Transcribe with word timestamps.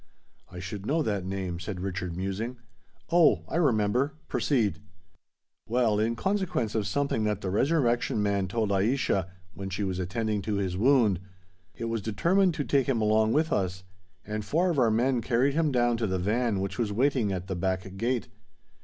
"I 0.49 0.57
should 0.57 0.87
know 0.87 1.03
that 1.03 1.25
name," 1.27 1.59
said 1.59 1.79
Richard, 1.79 2.17
musing. 2.17 2.57
"Oh! 3.11 3.43
I 3.47 3.57
remember! 3.57 4.13
Proceed." 4.27 4.79
"Well—in 5.67 6.15
consequence 6.15 6.73
of 6.73 6.87
something 6.87 7.23
that 7.25 7.41
the 7.41 7.51
Resurrection 7.51 8.23
Man 8.23 8.47
told 8.47 8.71
Aischa, 8.71 9.29
when 9.53 9.69
she 9.69 9.83
was 9.83 9.99
attending 9.99 10.41
to 10.41 10.55
his 10.55 10.75
wound, 10.75 11.19
it 11.75 11.85
was 11.85 12.01
determined 12.01 12.55
to 12.55 12.63
take 12.63 12.89
him 12.89 12.99
along 12.99 13.33
with 13.33 13.53
us; 13.53 13.83
and 14.25 14.43
four 14.43 14.71
of 14.71 14.79
our 14.79 14.89
men 14.89 15.21
carried 15.21 15.53
him 15.53 15.71
down 15.71 15.97
to 15.97 16.07
the 16.07 16.17
van 16.17 16.61
which 16.61 16.79
was 16.79 16.91
waiting 16.91 17.31
at 17.31 17.45
the 17.45 17.55
back 17.55 17.95
gate. 17.97 18.27